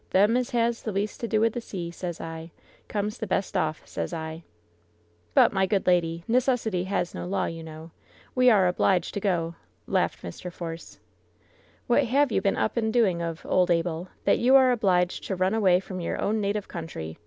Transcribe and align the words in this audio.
Them 0.09 0.35
as 0.35 0.49
has 0.49 0.81
the 0.81 0.91
least 0.91 1.19
to 1.19 1.27
do 1.27 1.39
with 1.39 1.53
the 1.53 1.61
sea, 1.61 1.91
sez 1.91 2.19
I, 2.19 2.49
comes 2.87 3.19
the 3.19 3.27
best 3.27 3.55
off, 3.55 3.85
sezir 3.85 4.41
"But, 5.35 5.53
my 5.53 5.67
good 5.67 5.85
lady, 5.85 6.23
necessity 6.27 6.85
has 6.85 7.13
no 7.13 7.27
law, 7.27 7.45
you 7.45 7.61
know. 7.61 7.91
We 8.33 8.49
are 8.49 8.67
obliged 8.67 9.13
to 9.13 9.19
go," 9.19 9.53
laughed 9.85 10.23
Mr. 10.23 10.51
Force. 10.51 10.97
"What 11.85 12.05
have 12.05 12.31
you 12.31 12.41
been 12.41 12.57
up 12.57 12.77
and 12.77 12.91
doing 12.91 13.21
of, 13.21 13.45
old 13.45 13.69
Abel, 13.69 14.07
that 14.23 14.39
you 14.39 14.55
are 14.55 14.71
obliged 14.71 15.23
to 15.25 15.35
run 15.35 15.53
away 15.53 15.79
from 15.79 16.01
your 16.01 16.19
own 16.19 16.41
native 16.41 16.67
coun 16.67 16.87
try 16.87 17.17